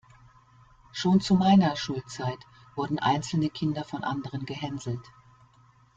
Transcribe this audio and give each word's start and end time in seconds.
Schon 0.91 1.21
zu 1.21 1.35
meiner 1.35 1.75
Schulzeit 1.75 2.39
wurden 2.73 2.97
einzelne 2.97 3.51
Kinder 3.51 3.83
von 3.83 4.03
anderen 4.03 4.47
gehänselt. 4.47 5.11